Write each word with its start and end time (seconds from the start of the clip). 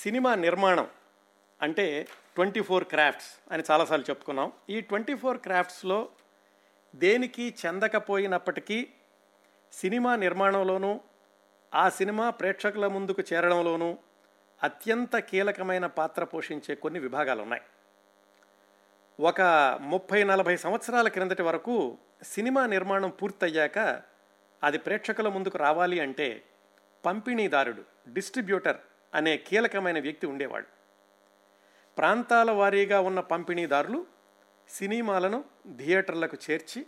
Cinema 0.00 0.34
నిర్మాణం 0.34 0.86
అంటే 1.62 2.08
twenty 2.34 2.60
four 2.60 2.84
crafts 2.84 3.52
అని 3.52 3.62
చాలాసార్లు 3.70 4.04
చెప్పుకున్నాం. 4.10 4.52
ఈ 4.70 4.80
ట్వంటీ 4.80 5.14
ఫోర్ 5.14 5.38
క్రాఫ్ట్స్లో 5.38 6.08
దేనికి 6.94 7.54
చెందకపోయినప్పటికీ 7.66 8.88
సినిమా 9.72 10.16
నిర్మాణంలోనూ 10.16 11.00
ఆ 11.74 11.88
సినిమా 11.88 12.30
ప్రేక్షకుల 12.30 12.86
ముందుకు 12.86 13.22
చేరడంలోనూ 13.32 13.98
అత్యంత 14.62 15.16
కీలకమైన 15.16 15.86
పాత్ర 15.86 16.24
పోషించే 16.24 16.74
కొన్ని 16.74 17.00
విభాగాలు 17.00 17.42
ఉన్నాయి 17.42 17.62
ఒక 19.20 19.40
ముప్పై 19.80 20.24
నలభై 20.24 20.56
సంవత్సరాల 20.56 21.08
క్రిందటి 21.08 21.42
వరకు 21.42 21.98
సినిమా 22.22 22.66
నిర్మాణం 22.66 23.10
పూర్తయ్యాక 23.10 23.78
అది 24.62 24.78
ప్రేక్షకుల 24.78 25.28
ముందుకు 25.28 25.58
రావాలి 25.58 26.00
అంటే 26.00 26.28
పంపిణీదారుడు 27.04 27.82
డిస్ట్రిబ్యూటర్ 28.08 28.78
అనే 29.16 29.36
కీలకమైన 29.36 30.00
వ్యక్తి 30.00 30.26
ఉండేవాడు. 30.26 30.66
ప్రాంతాల 31.98 32.50
వారీగా 32.50 33.00
ఉన్న 33.00 33.20
పంపిణీదారులు 33.20 34.06
సినిమాలను 34.68 35.44
థియేటర్లకు 35.76 36.36
చేర్చి 36.50 36.86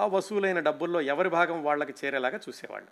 ఆ 0.00 0.06
వసూలైన 0.06 0.60
డబ్బుల్లో 0.60 1.00
ఎవరి 1.00 1.28
భాగం 1.28 1.64
వాళ్ళకి 1.64 1.94
చేరేలాగా 2.04 2.40
చూసేవాళ్ళు. 2.48 2.88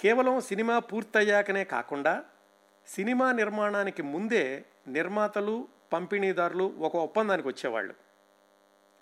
కేవలం 0.00 0.40
సినిమా 0.40 0.78
పూర్తయ్యాకనే 0.78 1.64
కాకుండా 1.64 2.24
సినిమా 2.86 3.32
నిర్మాణానికి 3.32 4.02
ముందే 4.02 4.64
నిర్మాతలు 4.88 5.68
పంపిణీదారులు 5.92 6.74
ఒక 6.78 6.96
ఒప్పందానికి 6.96 7.48
వచ్చేవాళ్ళు. 7.48 7.94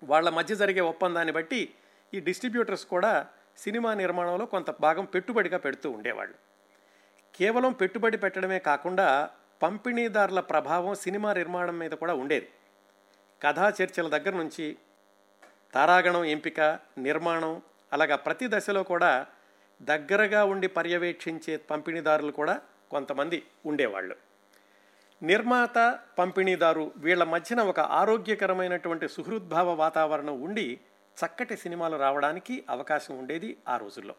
వాళ్ళ 0.03 0.31
మధ్య 0.31 0.55
జరిగే 0.55 0.81
ఒప్పందాన్ని 0.81 1.33
బట్టి 1.33 1.75
ఈ 2.15 2.21
డిస్ట్రిబ్యూటర్స్ 2.21 2.87
కూడా 2.87 3.27
సినిమా 3.59 3.95
నిర్మాణంలో 3.95 4.47
కొంత 4.47 4.81
భాగం 4.81 5.05
పెట్టుబడిగా 5.05 5.59
పెడుతూ 5.59 5.91
ఉండేవాళ్ళు. 5.91 6.46
కేవలం 7.37 7.73
పెట్టుబడి 7.73 8.17
పెట్టడమే 8.17 8.59
కాకుండా 8.59 9.31
పంపిణీదారుల 9.63 10.41
ప్రభావం 10.41 10.95
సినిమా 10.95 11.33
నిర్మాణం 11.33 11.79
మీద 11.79 11.91
కూడా 11.91 12.15
ఉండేది. 12.15 12.49
కథా 13.43 13.73
చర్చల 13.83 14.09
దగ్గర 14.09 14.37
నుంచి 14.37 14.77
తారాగణం 15.75 16.25
ఎంపిక 16.25 16.61
నిర్మాణం 16.99 17.63
అలాగా 17.93 18.17
ప్రతి 18.17 18.49
దశలో 18.49 18.83
కూడా 18.83 19.27
దగ్గరగా 19.83 20.45
ఉండి 20.45 20.67
పర్యవేక్షించే 20.67 21.57
పంపిణీదారులు 21.57 22.33
కూడా 22.33 22.61
కొంతమంది 22.91 23.47
ఉండేవాళ్ళు. 23.67 24.17
నిర్మాత 25.23 25.99
పంపిణీదారు 26.19 26.93
వీళ్ళ 26.97 27.25
మధ్యన 27.25 27.61
ఒక 27.61 27.81
ఆరోగ్యకరమైనటువంటి 27.81 29.09
సుహృద్భావ 29.09 29.75
వాతావరణం 29.75 30.41
ఉండి 30.41 30.81
చక్కటి 31.17 31.57
సినిమాలు 31.57 31.97
రావడానికి 31.97 32.65
అవకాశం 32.71 33.19
ఉండేది 33.19 33.57
ఆ 33.69 33.77
రోజుల్లో. 33.77 34.15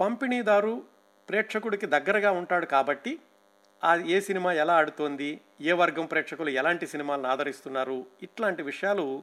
పంపిణీదారు 0.00 0.93
ప్రేక్షకుడికి 1.28 1.86
దగ్గరగా 1.86 2.30
ఉంటాడు 2.30 2.66
కాబట్టి 2.66 3.18
ఆ 3.84 3.94
ఏ 3.94 4.20
సినిమా 4.20 4.52
ఎలా 4.52 4.74
ఆడుతోంది 4.76 5.40
ఏ 5.60 5.72
వర్గం 5.72 6.06
ప్రేక్షకులు 6.06 6.50
ఎలాంటి 6.50 6.86
సినిమాలను 6.86 7.28
ఆదరిస్తున్నారు 7.28 8.06
ఇట్లాంటి 8.22 8.62
విషయాలు 8.62 9.22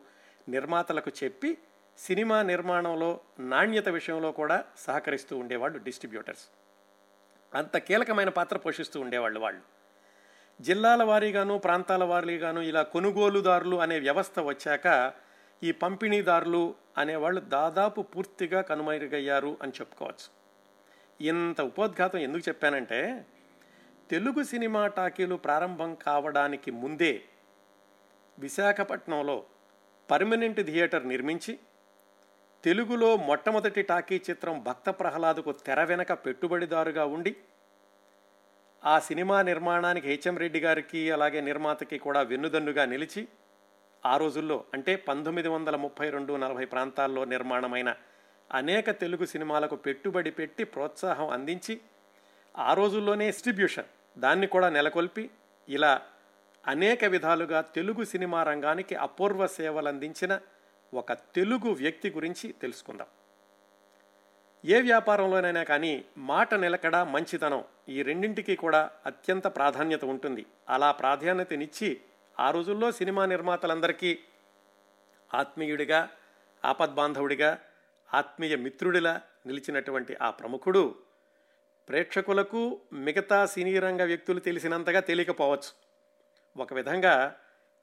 నిర్మాతలకు 0.49 1.11
చెప్పి 1.23 1.57
సినిమా 1.97 2.41
నిర్మాణంలో 2.41 3.19
నాణ్యత 3.39 3.89
విషయంలో 3.89 4.31
కూడా 4.31 4.63
సహకరిస్తూ 4.77 5.37
ఉండేవాళ్ళు 5.37 5.77
డిస్ట్రిబ్యూటర్స్. 5.77 6.45
అంత 7.55 7.77
కీలకమైన 7.77 8.29
పాత్ర 8.29 8.57
పోషిస్తూ 8.57 9.01
ఉండేవాళ్ళు 9.01 9.39
వాళ్ళు. 9.39 9.61
జిల్లాల 10.61 11.03
వారీగాను 11.03 11.57
ప్రాంతాల 11.57 12.03
వారీగాను 12.03 12.61
ఇలా 12.61 12.81
కొనుగోలుదారులు 12.81 13.75
అనే 13.75 13.99
వ్యవస్థ 13.99 14.39
వచ్చాక 14.39 15.13
ఈ 15.63 15.71
పంపిణీదారులు 15.71 16.75
అనేవాళ్ళు 16.97 17.41
దాదాపు 17.41 18.01
పూర్తిగా 18.01 18.61
కనుమరుగయ్యారు 18.61 19.57
అని 19.61 19.71
చెప్పుకోవచ్చు. 19.79 20.40
ఇంత 21.25 21.59
ఉపోద్ఘాతం 21.61 22.19
ఎందుకు 22.19 22.43
చెప్పానంటే 22.47 22.99
తెలుగు 24.09 24.41
సినిమా 24.43 24.81
టాకీలు 24.95 25.35
ప్రారంభం 25.43 25.91
కావడానికి 26.01 26.69
ముందే 26.79 27.13
విశాఖపట్నంలో 28.37 29.37
పర్మనెంట్ 30.09 30.61
థియేటర్ 30.67 31.05
నిర్మించి 31.05 31.53
తెలుగులో 32.63 33.09
మొట్టమొదటి 33.27 33.81
టాకీ 33.83 34.17
చిత్రం 34.25 34.57
భక్త 34.65 34.89
ప్రహ్లాదుకు 34.99 35.51
తెర 35.61 35.81
వెనక 35.83 36.11
పెట్టుబడిదారుగా 36.25 37.05
ఉండి 37.09 37.33
ఆ 38.83 38.95
సినిమా 38.99 39.37
నిర్మాణానికి 39.41 40.07
హెచ్ఎం 40.07 40.35
రెడ్డి 40.37 40.59
గారికి 40.59 41.01
అలాగే 41.09 41.39
నిర్మాతకి 41.41 41.97
కూడా 41.99 42.21
వెన్నుదన్నుగా 42.29 42.83
నిలిచి 42.85 43.21
ఆ 44.03 44.13
రోజుల్లో 44.17 44.57
అంటే 44.73 44.93
పంతొమ్మిది 45.07 45.49
వందల 45.49 45.75
ముప్పై 45.77 46.07
రెండు 46.09 46.33
నలభై 46.35 46.65
ప్రాంతాల్లో 46.65 47.23
నిర్మాణమైన 47.25 47.89
అనేక 48.51 48.91
తెలుగు 48.91 49.25
సినిమాలకు 49.25 49.75
పెట్టుబడి 49.75 50.31
పెట్టి 50.31 50.63
ప్రోత్సాహం 50.63 51.29
అందించి 51.29 51.81
ఆ 52.57 52.73
రోజుల్లోనే 52.73 53.25
డిస్ట్రిబ్యూషన్ 53.25 54.19
దాన్ని 54.19 54.47
కూడా 54.47 54.69
నెలకొల్పి 54.69 55.29
ఇలా 55.69 56.01
అనేక 56.67 57.05
విధాలుగా 57.05 57.61
తెలుగు 57.61 58.03
సినిమా 58.03 58.43
రంగానికి 58.43 58.95
అపూర్వ 58.95 59.47
సేవలు 59.47 59.87
అందించిన 59.87 60.39
ఒక 60.93 61.13
తెలుగు 61.13 61.69
వ్యక్తి 61.71 62.09
గురించి 62.09 62.51
తెలుసుకుందాం. 62.51 63.07
ఏ 64.65 64.81
వ్యాపారంలోనైనా 64.81 65.63
కానీ 65.63 66.05
మాట 66.17 66.53
నిలకడ 66.53 66.95
మంచితనం 66.95 67.63
ఈ 67.89 68.01
రెండింటికి 68.01 68.55
కూడా 68.55 68.91
అత్యంత 69.05 69.47
ప్రాధాన్యత 69.47 70.05
ఉంటుంది. 70.05 70.45
అలా 70.69 70.91
ప్రాధాన్యతనిచ్చి 70.91 72.01
ఆ 72.39 72.51
రోజుల్లో 72.51 72.91
సినిమా 72.91 73.25
నిర్మాతలందరికీ 73.25 74.19
ఆత్మీయుడిగా 75.33 76.09
ఆపద్బాంధవుడిగా 76.65 77.59
ఆత్మీయ 78.13 78.55
మిత్రుడిలా 78.55 79.21
నిలిచినటువంటి 79.45 80.17
ఆ 80.21 80.29
ప్రముఖుడు 80.29 80.95
ప్రేక్షకులకు 81.89 82.81
మిగతా 82.93 83.45
సినీ 83.45 83.79
రంగ 83.79 84.03
వ్యక్తులు 84.03 84.39
తెలిసినంతగా 84.39 84.99
తెలియకపోవచ్చు. 84.99 85.91
ఒక 86.61 86.73
విధంగా 86.73 87.35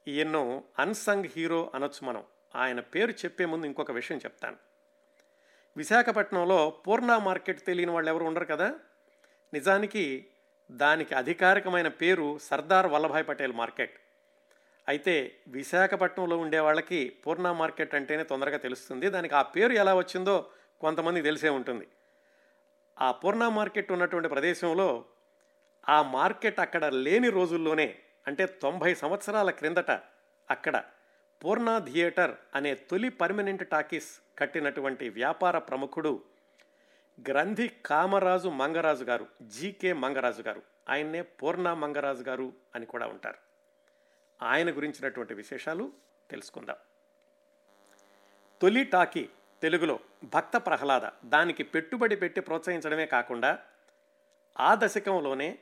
ఈయన్ను 0.08 0.64
అన్సంగ్ 0.78 1.24
హీరో 1.36 1.72
అనొచ్చు 1.74 2.06
మనం. 2.06 2.22
ఆయన 2.56 2.80
పేరు 2.80 3.10
చెప్పే 3.10 3.44
ముందు 3.44 3.66
ఇంకొక 3.66 3.90
విషయం 3.90 4.18
చెప్తాను. 4.18 4.56
విశాఖపట్నంలో 5.76 6.70
పూర్ణ 6.70 7.16
మార్కెట్ 7.16 7.66
తెలియని 7.66 7.90
వాళ్ళు 7.90 8.10
ఎవరు 8.10 8.24
ఉండరు 8.24 8.44
కదా? 8.44 8.74
నిజానికి 9.54 10.26
దానికి 10.70 11.14
అధికారికమైన 11.14 11.88
పేరు 11.88 12.38
సర్దార్ 12.38 12.86
వల్లభాయ్ 12.86 13.28
పటేల్ 13.28 13.52
మార్కెట్. 13.52 14.00
అయితే 14.88 15.36
విశాఖపట్నంలో 15.48 16.38
ఉండే 16.38 16.58
వాళ్ళకి 16.58 17.08
పూర్ణ 17.26 17.52
మార్కెట్ 17.52 17.94
అంటేనే 17.94 18.22
తొందరగా 18.22 18.56
తెలుస్తుంది. 18.56 19.10
దానికి 19.10 19.34
ఆ 19.34 19.42
పేరు 19.42 19.72
ఎలా 19.72 19.94
వచ్చిందో 19.94 20.50
కొంతమంది 20.80 21.22
తెలిసే 21.22 21.48
ఉంటుంది. 21.48 21.88
ఆ 23.00 23.12
పూర్ణ 23.12 23.48
మార్కెట్ 23.48 23.92
ఉన్నటువంటి 23.92 24.28
ప్రదేశంలో 24.28 25.04
ఆ 25.88 26.02
మార్కెట్ 26.02 26.60
అక్కడ 26.60 26.84
లేని 26.84 27.30
రోజుల్లోనే 27.30 27.98
అంటే 28.26 28.46
తొంభై 28.46 28.94
సంవత్సరాల 28.94 29.50
క్రిందట 29.50 29.90
అక్కడ 30.50 30.82
పూర్ణ 31.44 31.78
థియేటర్ 31.78 32.34
అనే 32.54 32.74
తొలి 32.74 33.08
పర్మనెంట్ 33.08 33.68
టాకీస్ 33.68 34.20
కట్టినటువంటి 34.38 35.08
వ్యాపార 35.08 35.58
ప్రముఖుడు 35.58 36.22
గ్రంథి 37.28 37.70
కామరాజు 37.86 38.48
మంగరాజు 38.48 39.04
గారు 39.04 39.26
జీకే 39.42 39.92
మంగరాజు 39.92 40.42
గారు. 40.42 40.62
ఆయన్నే 40.88 41.22
పూర్ణ 41.22 41.72
మంగరాజు 41.72 42.22
గారు 42.22 42.52
అని 42.74 42.86
కూడా 42.86 43.06
ఉంటారు. 43.06 43.47
ఆయన 44.42 44.70
గురించినటువంటి 44.70 45.34
విశేషాలు 45.34 45.92
తెలుసుకుందాం. 46.30 46.76
తొలి 48.62 48.84
టాకీ 48.84 49.28
తెలుగులో 49.62 50.00
భక్త 50.24 50.56
ప్రహ్లాద 50.56 51.28
దానికి 51.28 51.62
పెట్టుబడి 51.62 52.16
పెట్టి 52.16 52.40
ప్రోత్సహించడమే 52.40 53.06
కాకుండా 53.06 53.58
ఆ 54.60 54.74
దశకంలోనే 54.74 55.58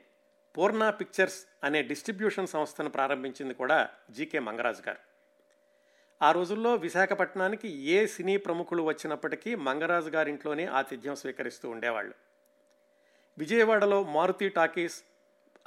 పూర్ణ 0.57 0.89
పిక్చర్స్ 0.89 1.45
అనే 1.63 1.83
డిస్ట్రిబ్యూషన్ 1.83 2.47
సంస్థను 2.47 2.89
ప్రారంభించింది 2.89 3.53
కూడా 3.53 3.89
జీకే 4.09 4.39
మంగరాజు 4.39 4.81
గారు. 4.87 4.97
ఆ 6.21 6.31
రోజుల్లో 6.31 6.75
విశాఖపట్నానికి 6.75 7.67
ఏ 7.67 8.07
సినీ 8.07 8.37
ప్రముఖులు 8.37 8.83
వచ్చినప్పటికీ 8.83 9.55
మంగరాజు 9.55 10.09
గారింట్లోనే 10.09 10.65
ఆతిథ్యం 10.65 11.15
స్వీకరిస్తూ 11.15 11.69
ఉండేవాళ్ళు. 11.69 12.13
విజయవాడలో 13.37 14.03
మారుతి 14.03 14.49
టాకీస్ 14.49 15.03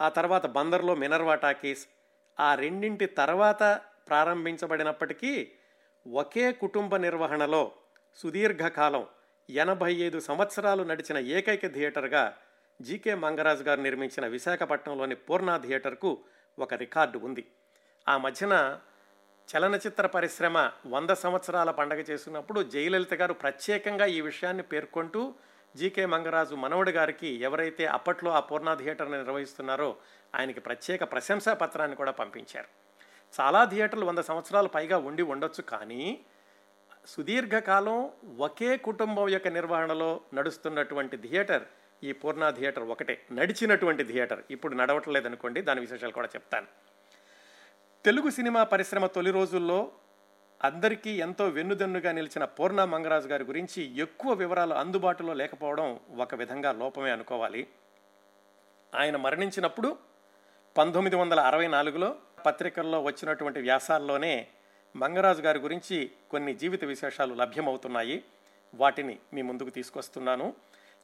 ఆ 0.00 0.08
తర్వాత 0.08 0.46
బందర్లో 0.46 0.94
మినర్వా 0.94 1.34
టాకీస్ 1.34 1.88
ఆ 2.38 2.54
రెండింటి 2.54 3.06
తర్వాత 3.06 3.80
ప్రారంభించబడినప్పటికీ 4.08 5.50
ఒకే 6.06 6.52
కుటుంబ 6.52 6.96
నిర్వహణలో 6.96 7.72
సుదీర్ఘకాలం 8.18 9.06
ఎనభై 9.48 9.92
ఐదు 9.92 10.18
సంవత్సరాలు 10.20 10.82
నడిచిన 10.82 11.18
ఏకైక 11.18 11.66
థియేటర్గా 11.66 12.36
జీకే 12.80 13.14
మంగరాజు 13.14 13.62
గారు 13.62 13.80
నిర్మించిన 13.80 14.26
విశాఖపట్నంలోని 14.26 15.14
పూర్ణ 15.14 15.56
థియేటర్కు 15.56 16.10
ఒక 16.58 16.74
రికార్డు 16.74 17.18
ఉంది. 17.18 17.44
ఆ 18.08 18.18
మధ్యన 18.18 18.80
చలనచిత్ర 19.48 20.06
పరిశ్రమ 20.06 20.70
వంద 20.86 21.10
సంవత్సరాల 21.10 21.70
పండగ 21.70 21.98
చేసినప్పుడు 21.98 22.62
జయలలిత 22.62 23.14
గారు 23.14 23.32
ప్రత్యేకంగా 23.32 24.06
ఈ 24.06 24.20
విషయాన్ని 24.20 24.62
పేర్కొంటూ 24.62 25.34
జీకే 25.76 26.06
మంగరాజు 26.06 26.54
మనవడి 26.54 26.90
గారికి 26.90 27.28
ఎవరైతే 27.28 27.86
అప్పట్లో 27.86 28.30
ఆ 28.30 28.40
పూర్ణ 28.40 28.74
థియేటర్ని 28.74 29.18
నిర్వహిస్తున్నారో 29.18 29.96
ఆయనకి 30.34 30.60
ప్రత్యేక 30.60 31.02
ప్రశంసా 31.02 31.54
పత్రాన్ని 31.54 31.96
కూడా 31.96 32.10
పంపించారు. 32.10 32.66
చాలా 33.40 33.64
థియేటర్లు 33.64 34.06
వంద 34.06 34.18
సంవత్సరాలు 34.18 34.68
పైగా 34.68 34.98
ఉండి 34.98 35.22
ఉండొచ్చు 35.22 35.62
కానీ 35.62 36.20
సుదీర్ఘకాలం 37.06 38.10
ఒకే 38.38 38.76
కుటుంబం 38.76 39.28
యొక్క 39.28 39.48
నిర్వహణలో 39.48 40.20
నడుస్తున్నటువంటి 40.34 41.16
థియేటర్ 41.16 41.62
ఈ 42.04 42.12
పూర్ణ 42.12 42.50
థియేటర్ 42.50 42.84
ఒకటే. 42.84 43.26
నడిచినటువంటి 43.32 44.04
థియేటర్. 44.04 44.42
ఇప్పుడు 44.50 44.74
నడవట్లేదు 44.74 45.26
అనుకోండి 45.26 45.60
దాని 45.62 45.80
విశేషాలు 45.80 46.12
కూడా 46.12 46.26
చెప్తాను. 46.26 46.66
తెలుగు 48.04 48.30
సినిమా 48.30 48.64
పరిశ్రమ 48.64 49.06
తొలి 49.06 49.30
రోజుల్లో 49.30 49.92
అందరికీ 50.64 51.10
ఎంతో 51.10 51.48
వెన్నుదన్నుగా 51.48 52.12
నిలిచిన 52.12 52.44
పూర్ణ 52.44 52.84
మంగరాజు 52.84 53.28
గారి 53.28 53.44
గురించి 53.44 53.96
ఎక్కువ 53.96 54.32
వివరాలు 54.32 54.74
అందుబాటులో 54.74 55.34
లేకపోవడం 55.34 56.00
ఒక 56.18 56.34
విధంగా 56.34 56.72
లోపమే 56.72 57.10
అనుకోవాలి. 57.10 57.68
ఆయన 58.94 59.16
మరణించినప్పుడు 59.16 59.96
పంతొమ్మిది 60.78 61.16
వందల 61.16 61.40
అరవై 61.40 61.66
నాలుగులో 61.66 62.16
పత్రికల్లో 62.46 63.02
వచ్చినటువంటి 63.02 63.60
వ్యాసాల్లోనే 63.60 64.46
మంగరాజు 64.96 65.42
గారి 65.42 65.58
గురించి 65.58 66.10
కొన్ని 66.30 66.54
జీవిత 66.54 66.84
విశేషాలు 66.84 67.34
లభ్యమవుతున్నాయి. 67.34 68.24
వాటిని 68.74 69.18
మీ 69.34 69.42
ముందుకు 69.42 69.70
తీసుకొస్తున్నాను. 69.70 70.54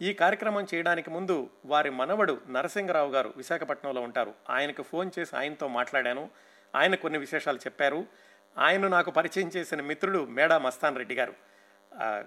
ఈ 0.03 0.13
కార్యక్రమం 0.13 0.67
చేయడానికి 0.75 1.11
ముందు 1.11 1.51
వారి 1.67 1.91
మనవడు 1.91 2.41
నరసింగరావు 2.49 3.11
గారు 3.11 3.33
విశాఖపట్నంలో 3.37 4.01
ఉంటారు. 4.01 4.35
ఆయనకు 4.51 4.83
ఫోన్ 4.83 5.11
చేసి 5.19 5.37
ఆయనతో 5.37 5.69
మాట్లాడాను. 5.69 6.31
ఆయన 6.75 6.95
కొన్ని 6.95 7.19
విశేషాలు 7.19 7.57
చెప్పారు. 7.57 8.07
ఆయన 8.59 8.89
నాకు 8.89 9.11
పరిచయం 9.11 9.51
చేసిన 9.57 9.81
మిత్రుడు 9.81 10.27
మేడా 10.27 10.59
మస్తాన్ 10.59 10.97
రెడ్డి 10.97 11.15
గారు. 11.15 11.35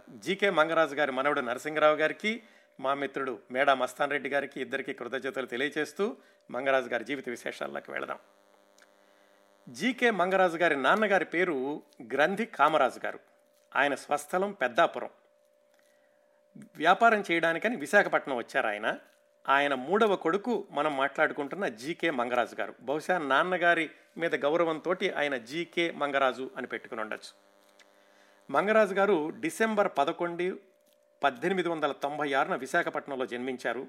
జీకే 0.09 0.49
మంగరాజు 0.49 0.95
గారి 0.95 1.11
మనవడు 1.11 1.41
నరసింగరావు 1.41 1.95
గారికి 1.95 2.43
మా 2.79 2.93
మిత్రుడు 2.93 3.39
మేడా 3.51 3.73
మస్తాన్ 3.73 4.11
రెడ్డి 4.11 4.29
గారికి 4.29 4.61
ఇద్దరికి 4.61 4.93
కృతజ్ఞతలు 4.93 5.45
తెలియజేస్తూ 5.45 6.17
మంగరాజు 6.51 6.87
గారి 6.87 7.03
జీవిత 7.03 7.29
విశేషాల్లోకి 7.29 7.91
వెళదాం. 7.91 8.17
జీకే 9.69 10.11
మంగరాజు 10.11 10.57
గారి 10.57 10.75
నాన్నగారి 10.75 11.25
పేరు 11.25 11.83
గ్రంథి 12.13 12.45
కామరాజు 12.45 13.05
గారు. 13.05 13.19
ఆయన 13.75 13.95
స్వస్థలం 13.95 14.51
పెద్దాపురం. 14.51 15.09
వ్యాపారం 16.75 17.23
చేయడానికని 17.31 17.75
విశాఖపట్నం 17.75 18.35
వచ్చారు 18.35 18.67
ఆయన. 18.67 18.97
ఆయన 19.49 19.73
మూడవ 19.73 20.15
కొడుకు 20.15 20.67
మనం 20.71 20.97
మాట్లాడుకుంటున్న 20.97 21.67
జీకే 21.67 22.09
మంగరాజు 22.09 22.55
గారు. 22.55 22.75
బహుశా 22.81 23.17
నాన్నగారి 23.17 23.89
మీద 24.17 24.35
గౌరవంతో 24.35 24.95
ఆయన 25.17 25.37
జీకే 25.37 25.91
మంగరాజు 25.91 26.51
అని 26.57 26.67
పెట్టుకుని 26.67 27.01
ఉండొచ్చు. 27.01 27.49
మంగరాజు 28.53 28.93
గారు 28.93 29.33
డిసెంబర్ 29.39 29.91
పదకొండు 29.97 30.68
పద్దెనిమిది 31.23 31.69
వందల 31.69 31.91
తొంభై 31.91 32.33
ఆరున 32.33 32.55
విశాఖపట్నంలో 32.55 33.25
జన్మించారు. 33.25 33.87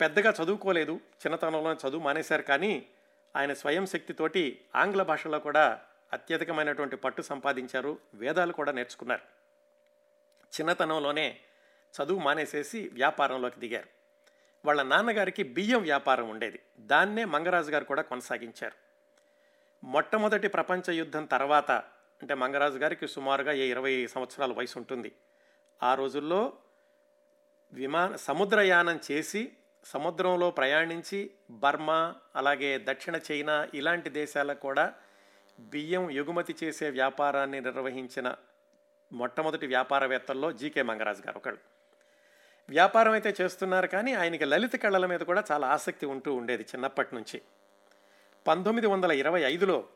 పెద్దగా 0.00 0.34
చదువుకోలేదు 0.42 0.92
చిన్నతనంలోనే 0.92 1.88
చదువు 1.88 2.02
మానేశారు 2.02 2.42
కానీ 2.42 2.86
ఆయన 3.36 3.52
స్వయం 3.52 3.86
శక్తితోటి 3.86 4.64
ఆంగ్ల 4.76 5.02
భాషలో 5.02 5.38
కూడా 5.38 5.80
అత్యధికమైనటువంటి 6.12 6.96
పట్టు 6.96 7.22
సంపాదించారు 7.22 7.98
వేదాలు 8.14 8.52
కూడా 8.52 8.72
నేర్చుకున్నారు. 8.72 9.22
చిన్నతనంలోనే 10.54 11.40
చదువు 12.02 12.18
మానేసేసి 12.18 12.90
వ్యాపారంలోకి 12.92 13.60
దిగారు. 13.60 13.88
వాళ్ళ 14.64 14.82
నాన్నగారికి 14.82 15.42
బియ్యం 15.42 15.82
వ్యాపారం 15.82 16.28
ఉండేది 16.28 16.60
దాన్నే 16.78 17.24
మంగరాజు 17.24 17.70
గారు 17.70 17.84
కూడా 17.84 18.02
కొనసాగించారు. 18.02 18.74
మొట్టమొదటి 19.86 20.48
ప్రపంచ 20.48 20.92
యుద్ధం 20.92 21.24
తర్వాత 21.24 21.70
అంటే 22.22 22.34
మంగరాజు 22.34 22.78
గారికి 22.78 23.08
సుమారుగా 23.08 23.52
ఏ 23.52 23.66
ఇరవై 23.66 24.06
సంవత్సరాల 24.06 24.52
వయసు 24.52 24.78
ఉంటుంది 24.78 25.12
ఆ 25.82 25.94
రోజుల్లో 25.94 26.52
విమాన 27.72 28.16
సముద్రయానం 28.16 29.00
చేసి 29.10 29.52
సముద్రంలో 29.84 30.50
ప్రయాణించి 30.50 31.30
బర్మా 31.50 32.14
అలాగే 32.36 32.78
దక్షిణ 32.78 33.20
చైనా 33.32 33.68
ఇలాంటి 33.74 34.10
దేశాలకు 34.10 34.60
కూడా 34.60 34.92
బియ్యం 35.60 36.10
ఎగుమతి 36.10 36.54
చేసే 36.64 36.90
వ్యాపారాన్ని 36.90 37.60
నిర్వహించిన 37.60 38.34
మొట్టమొదటి 39.12 39.66
వ్యాపారవేత్తల్లో 39.66 40.52
జీకే 40.52 40.82
మంగరాజు 40.82 41.22
గారు 41.22 41.38
ఒకళ్ళు. 41.38 41.58
వ్యాపారం 42.68 43.12
అయితే 43.12 43.34
చేస్తున్నారు 43.40 43.86
కానీ 43.86 44.12
ఆయనకి 44.12 44.44
లలిత 44.44 44.76
కళల 44.76 45.06
మీద 45.06 45.20
కూడా 45.20 45.44
చాలా 45.52 45.68
ఆసక్తి 45.68 46.06
ఉంటూ 46.06 46.34
ఉండేది 46.34 46.62
చిన్నప్పటి 46.62 47.14
నుంచి. 47.14 47.42
పంతొమ్మిది 48.46 48.86
వందల 48.86 49.12
ఇరవై 49.12 49.42
ఐదులో 49.42 49.88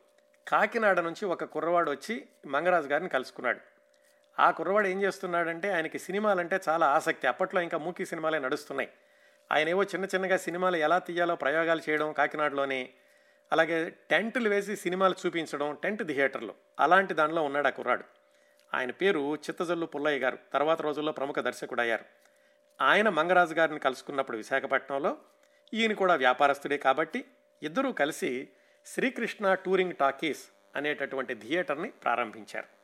కాకినాడ 0.49 1.01
నుంచి 1.01 1.25
ఒక 1.25 1.45
కుర్రవాడు 1.45 1.91
వచ్చి 1.91 2.27
మంగరాజు 2.47 2.89
గారిని 2.89 3.09
కలుసుకున్నాడు. 3.09 3.76
ఆ 4.39 4.51
కుర్రవాడు 4.51 4.87
ఏం 4.87 5.03
చేస్తున్నాడంటే 5.03 5.73
ఆయనకి 5.73 5.99
సినిమాలంటే 5.99 6.61
చాలా 6.69 6.87
ఆసక్తి. 6.87 7.27
అప్పట్లో 7.27 7.61
ఇంకా 7.61 7.79
మూకీ 7.79 8.05
సినిమాలే 8.05 8.39
నడుస్తున్నాయి. 8.39 8.91
ఆయన 9.53 9.69
ఏవో 9.69 9.83
చిన్న 9.83 10.05
చిన్నగా 10.05 10.37
సినిమాలు 10.37 10.77
ఎలా 10.77 10.99
తీయాలో 10.99 11.37
ప్రయోగాలు 11.37 11.83
చేయడం 11.91 12.13
కాకినాడలోనే 12.13 12.91
అలాగే 13.53 13.95
టెంట్లు 14.11 14.49
వేసి 14.49 14.77
సినిమాలు 14.77 15.15
చూపించడం 15.27 15.77
టెంట్ 15.83 16.03
థియేటర్లు. 16.05 16.55
అలాంటి 16.81 17.15
దానిలో 17.15 17.43
ఉన్నాడు 17.43 17.67
ఆ 17.67 17.71
కుర్రాడు. 17.71 18.05
ఆయన 18.75 18.91
పేరు 18.91 19.35
చిత్తజల్లు 19.35 19.87
పుల్లయ్య 19.87 20.19
గారు. 20.19 20.39
తర్వాత 20.53 20.83
రోజుల్లో 20.83 21.13
ప్రముఖ 21.13 21.39
దర్శకుడు 21.39 21.81
అయ్యారు 21.81 22.05
ఆయన 22.81 23.09
మంగరాజు 23.09 23.55
గారిని 23.55 23.79
కలుసుకున్నప్పుడు 23.79 24.37
విశాఖపట్నంలో 24.37 25.17
ఈయన 25.75 25.93
కూడా 25.93 26.15
వ్యాపారస్తుడే 26.15 26.79
కాబట్టి 26.79 27.25
ఇద్దరూ 27.63 27.93
కలిసి 27.93 28.49
శ్రీకృష్ణ 28.87 29.55
టూరింగ్ 29.55 29.93
టాకీస్ 29.93 30.45
అనేటటువంటి 30.77 31.35
థియేటర్ని 31.35 31.91
ప్రారంభించారు. 31.91 32.76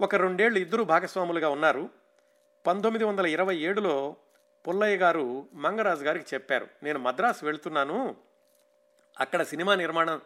ఒక 0.00 0.14
రెండేళ్ళు 0.14 0.58
ఇద్దరు 0.58 0.82
భాగస్వాములుగా 0.82 1.48
ఉన్నారు. 1.48 1.88
పంతొమ్మిది 2.66 3.04
వందల 3.04 3.26
ఇరవై 3.26 3.56
ఏడులో 3.56 4.16
పుల్లయ్య 4.68 4.96
గారు 4.96 5.48
మంగరాజు 5.54 6.04
గారికి 6.04 6.24
చెప్పారు 6.34 6.68
నేను 6.82 6.98
మద్రాసు 6.98 7.44
వెళ్తున్నాను. 7.44 8.16
అక్కడ 9.20 9.42
సినిమా 9.42 9.74
నిర్మాణం 9.74 10.20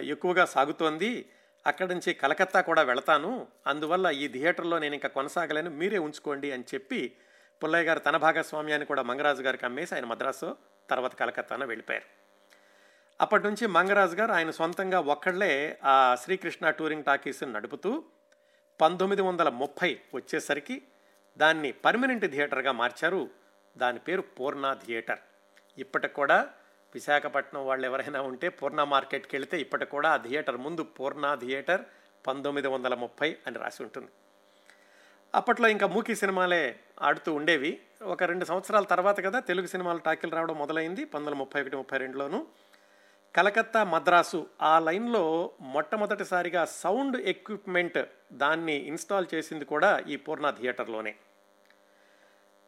ఎక్కువగా 0.00 0.44
సాగుతోంది. 0.44 1.28
అక్కడి 1.66 1.88
నుంచి 1.88 2.14
కలకత్తా 2.14 2.60
కూడా 2.60 2.82
వెళతాను. 2.82 3.46
అందువల్ల 3.66 4.06
ఈ 4.06 4.28
థియేటర్లో 4.28 4.78
నేను 4.78 4.94
ఇంకా 4.94 5.08
కొనసాగలేను. 5.08 5.70
మీరే 5.70 5.98
ఉంచుకోండి 5.98 6.52
అని 6.52 6.64
చెప్పి 6.74 7.16
పుల్లయ్య 7.62 7.84
గారు 7.84 7.98
తన 7.98 8.16
భాగస్వామ్యాన్ని 8.16 8.86
కూడా 8.86 9.02
మంగరాజు 9.02 9.42
గారికి 9.42 9.64
అమ్మేసి 9.64 9.94
ఆయన 9.94 10.04
మద్రాసు 10.04 10.56
తర్వాత 10.90 11.14
కలకత్తాన 11.14 11.64
వెళ్ళిపోయారు. 11.64 12.06
అప్పటి 13.20 13.44
నుంచి 13.44 13.66
మంగరాజు 13.66 14.16
గారు 14.16 14.32
ఆయన 14.32 14.50
సొంతంగా 14.50 15.00
ఒక్కళ్ళే 15.00 15.78
ఆ 15.84 16.16
శ్రీకృష్ణ 16.24 16.70
టూరింగ్ 16.70 17.04
టాకీస్ని 17.04 17.52
నడుపుతూ 17.52 18.04
పంతొమ్మిది 18.80 19.22
వందల 19.22 19.48
ముప్పై 19.48 19.98
వచ్చేసరికి 20.14 20.82
దాన్ని 21.38 21.72
పర్మనెంట్ 21.72 22.30
థియేటర్గా 22.30 22.72
మార్చారు. 22.72 23.30
దాని 23.76 23.98
పేరు 23.98 24.22
పూర్ణ 24.22 24.76
థియేటర్. 24.86 25.18
ఇప్పటికి 25.78 26.14
కూడా 26.14 26.48
విశాఖపట్నం 26.94 27.66
వాళ్ళు 27.66 27.86
ఎవరైనా 27.86 28.20
ఉంటే 28.20 28.48
పూర్ణ 28.48 28.82
మార్కెట్కి 28.84 29.36
వెళితే 29.36 29.60
ఇప్పటికి 29.60 29.90
కూడా 29.90 30.10
ఆ 30.10 30.16
థియేటర్ 30.16 30.56
ముందు 30.56 30.82
పూర్ణ 30.82 31.34
థియేటర్ 31.34 31.80
పంతొమ్మిది 32.26 32.68
వందల 32.68 32.94
ముప్పై 32.94 33.36
అని 33.46 33.58
రాసి 33.58 33.82
ఉంటుంది. 33.82 34.08
అప్పట్లో 35.34 35.68
ఇంకా 35.68 35.86
మూకీ 35.86 36.14
సినిమాలే 36.14 36.80
ఆడుతూ 37.02 37.34
ఉండేవి. 37.34 37.80
ఒక 38.02 38.22
రెండు 38.22 38.44
సంవత్సరాల 38.44 38.84
తర్వాత 38.84 39.24
కదా 39.24 39.40
తెలుగు 39.40 39.66
సినిమాలు 39.66 39.98
టాకీలు 39.98 40.34
రావడం 40.34 40.58
మొదలైంది. 40.58 41.04
పంతొమ్మిది 41.04 41.38
ముప్పై 41.38 41.62
ఒకటి 41.62 41.76
ముప్పై 41.76 41.98
రెండులోనూ. 41.98 42.46
కలకత్తా 43.36 43.84
మద్రాసు 43.84 44.46
ఆ 44.62 44.78
లైన్లో 44.78 45.50
మొట్టమొదటిసారిగా 45.60 46.64
సౌండ్ 46.64 47.16
ఎక్విప్మెంట్ 47.16 47.98
దాన్ని 48.32 48.76
ఇన్స్టాల్ 48.76 49.26
చేసింది 49.34 49.64
కూడా 49.64 49.98
ఈ 50.08 50.16
పూర్ణ 50.16 50.50
థియేటర్లోనే. 50.50 51.16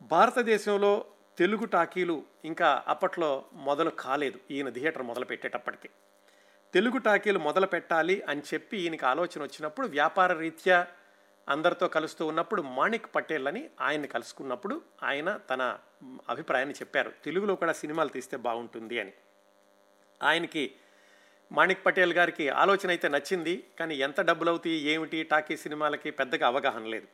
భారతదేశంలో 0.03 1.05
తెలుగు 1.39 1.65
టాకీలు 1.65 2.23
ఇంకా 2.45 2.85
అప్పట్లో 2.89 3.45
మొదలు 3.53 3.91
కాలేదు 3.91 4.39
ఈయన 4.51 4.71
థియేటర్ 4.71 5.03
మొదలు 5.03 5.25
పెట్టేటప్పటికి 5.25 5.89
తెలుగు 6.75 6.99
టాకీలు 6.99 7.39
మొదలు 7.39 7.67
పెట్టాలి 7.67 8.23
అని 8.23 8.43
చెప్పి 8.55 8.77
ఈయనకి 8.77 9.07
ఆలోచన 9.07 9.43
వచ్చినప్పుడు 9.43 9.87
వ్యాపార 9.87 10.33
రీత్యా 10.33 10.87
అందరితో 11.49 11.89
కలుస్తూ 11.89 12.27
ఉన్నప్పుడు 12.27 12.63
మాణిక్ 12.63 13.15
పటేల్ 13.15 13.49
అని 13.49 13.71
ఆయన్ని 13.81 14.09
కలుసుకున్నప్పుడు 14.09 14.83
ఆయన 15.03 15.41
తన 15.51 15.79
అభిప్రాయాన్ని 16.29 16.75
చెప్పారు. 16.75 17.13
తెలుగులో 17.25 17.55
కూడా 17.55 17.73
సినిమాలు 17.73 18.09
తీస్తే 18.09 18.37
బాగుంటుంది 18.37 19.01
అని. 19.01 19.13
ఆయనకి 20.25 20.65
మాణిక్ 21.53 21.85
పటేల్ 21.87 22.13
గారికి 22.13 22.45
ఆలోచన 22.49 22.89
అయితే 22.89 23.09
నచ్చింది 23.09 23.55
కానీ 23.79 23.95
ఎంత 23.97 24.21
డబ్బులు 24.21 24.51
అవుతాయి 24.51 24.79
ఏమిటి 24.93 25.19
టాకీ 25.23 25.57
సినిమాలకి 25.57 26.11
పెద్దగా 26.11 26.47
అవగాహన 26.47 26.85
లేదు. 26.95 27.09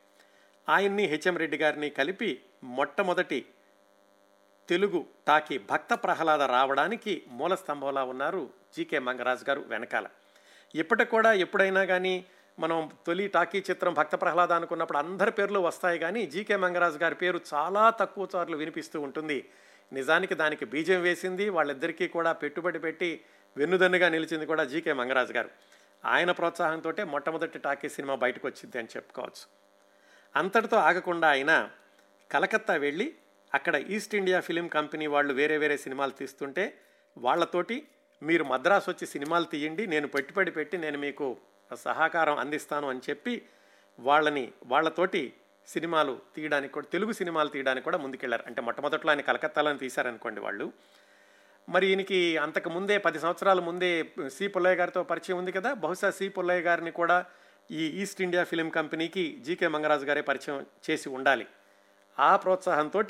ఆయన్ని 0.68 1.04
హెచ్ఎం 1.06 1.36
రెడ్డి 1.36 1.56
గారిని 1.56 1.90
కలిపి 1.90 2.30
మొట్టమొదటి 2.64 3.40
తెలుగు 4.68 5.00
టాకీ 5.26 5.58
భక్త 5.70 5.92
ప్రహ్లాద 5.94 6.42
రావడానికి 6.42 7.14
మూల 7.28 7.54
స్తంభంలా 7.54 8.02
ఉన్నారు 8.04 8.42
జీకే 8.76 8.98
మంగరాజు 8.98 9.44
గారు 9.48 9.62
వెనకాల. 9.68 10.06
ఇప్పటికి 10.74 11.10
కూడా 11.10 11.32
ఎప్పుడైనా 11.44 11.82
కానీ 11.84 12.14
మనం 12.58 12.90
తొలి 13.06 13.26
టాకీ 13.28 13.58
చిత్రం 13.58 13.94
భక్త 13.94 14.14
ప్రహ్లాద 14.20 14.52
అనుకున్నప్పుడు 14.52 14.98
అందరి 14.98 15.30
పేర్లు 15.30 15.58
వస్తాయి 15.58 15.98
కానీ 15.98 16.22
జీకే 16.26 16.56
మంగరాజు 16.56 16.98
గారి 16.98 17.14
పేరు 17.14 17.40
చాలా 17.54 17.84
తక్కువ 17.90 18.28
సార్లు 18.32 18.56
వినిపిస్తూ 18.56 19.00
ఉంటుంది. 19.00 19.38
నిజానికి 19.92 20.34
దానికి 20.34 20.64
బీజం 20.64 21.02
వేసింది 21.02 21.48
వాళ్ళిద్దరికీ 21.48 22.08
కూడా 22.08 22.32
పెట్టుబడి 22.32 22.78
పెట్టి 22.78 23.20
వెన్నుదన్నుగా 23.56 24.08
నిలిచింది 24.08 24.46
కూడా 24.46 24.64
జీకే 24.64 24.92
మంగరాజు 24.92 25.32
గారు. 25.32 25.50
ఆయన 26.04 26.30
ప్రోత్సాహంతో 26.30 26.92
మొట్టమొదటి 27.04 27.58
టాకీ 27.58 27.88
సినిమా 27.88 28.14
బయటకు 28.14 28.46
వచ్చింది 28.46 28.78
అని 28.78 28.88
చెప్పుకోవచ్చు. 28.96 29.44
అంతటితో 30.36 30.76
ఆగకుండా 30.76 31.28
ఆయన 31.28 31.70
కలకత్తా 32.30 32.74
వెళ్ళి 32.74 33.14
అక్కడ 33.54 33.76
ఈస్ట్ 33.76 34.14
ఇండియా 34.14 34.40
ఫిలిం 34.40 34.68
కంపెనీ 34.68 35.06
వాళ్ళు 35.06 35.34
వేరే 35.34 35.58
వేరే 35.58 35.76
సినిమాలు 35.76 36.10
తీస్తుంటే 36.10 36.78
వాళ్ళతోటి 37.18 37.88
మీరు 38.22 38.44
మద్రాసు 38.44 38.90
వచ్చి 38.90 39.06
సినిమాలు 39.06 39.44
తీయండి 39.44 39.86
నేను 39.86 40.08
పెట్టుబడి 40.08 40.50
పెట్టి 40.50 40.78
నేను 40.78 40.98
మీకు 40.98 41.36
సహకారం 41.74 42.36
అందిస్తాను 42.38 42.90
అని 42.90 43.00
చెప్పి 43.10 43.42
వాళ్ళని 43.98 44.52
వాళ్ళతోటి 44.66 45.34
సినిమాలు 45.72 46.20
తీయడానికి 46.36 46.72
కూడా 46.72 46.86
తెలుగు 46.92 47.12
సినిమాలు 47.12 47.48
తీయడానికి 47.48 47.84
కూడా 47.84 47.98
ముందుకెళ్ళారు. 47.98 48.44
అంటే 48.46 48.60
మొట్టమొదట్లో 48.62 49.10
ఆయన 49.10 49.20
కలకత్తాలో 49.20 49.74
తీశారనుకోండి 49.74 50.40
వాళ్ళు. 50.40 50.72
మరి 51.68 51.86
ఈయనకి 51.86 52.36
అంతకు 52.36 52.70
ముందే 52.70 52.98
పది 52.98 53.18
సంవత్సరాల 53.18 53.60
ముందే 53.60 54.12
సి 54.28 54.48
పుల్లయ్య 54.48 54.76
గారితో 54.76 55.02
పరిచయం 55.02 55.38
ఉంది 55.38 55.52
కదా? 55.52 55.72
బహుశా 55.72 56.10
సి 56.10 56.28
పుల్లయ్య 56.28 56.60
గారిని 56.60 56.90
కూడా 56.90 57.26
ఈ 57.70 57.86
ఈస్ట్ 57.86 58.22
ఇండియా 58.22 58.44
ఫిలిం 58.44 58.68
కంపెనీకి 58.68 59.42
జీకే 59.46 59.68
మంగరాజు 59.68 60.04
గారే 60.04 60.20
పరిచయం 60.20 60.66
చేసి 60.90 61.08
ఉండాలి. 61.08 61.46
ఆ 62.18 62.36
ప్రోత్సాహంతో 62.36 63.02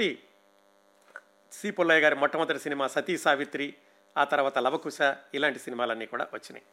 సి 1.52 1.70
పుల్లయ్య 1.70 2.00
గారి 2.00 2.14
మొట్టమొదటి 2.14 2.58
సినిమా 2.58 2.88
సతీ 2.88 3.18
సావిత్రి 3.18 3.74
ఆ 4.16 4.24
తర్వాత 4.24 4.58
లవకుశ 4.58 4.98
ఇలాంటి 5.34 5.58
సినిమాలన్నీ 5.58 6.06
కూడా 6.06 6.28
వచ్చినాయి. 6.34 6.64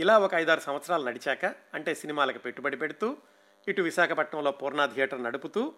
ఇలా 0.00 0.18
ఒక 0.18 0.34
ఐదారు 0.34 0.60
సంవత్సరాలు 0.60 1.04
నడిచాక 1.04 1.44
అంటే 1.44 1.94
సినిమాలకు 1.94 2.38
పెట్టుబడి 2.38 2.76
పెడుతూ 2.76 3.16
ఇటు 3.68 3.82
విశాఖపట్నంలో 3.82 4.50
పూర్ణ 4.50 4.86
థియేటర్ 4.86 5.22
నడుపుతూ 5.22 5.74